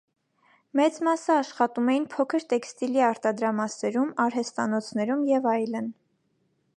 Մեծ 0.77 0.95
մասը 1.07 1.33
աշխատում 1.41 1.91
էին 1.93 2.07
փոքր 2.13 2.47
տեքստիլի 2.53 3.05
արտադրամասերում, 3.09 4.11
արհեստանոցներում 4.25 5.25
և 5.33 5.49
այլն։ 5.55 5.93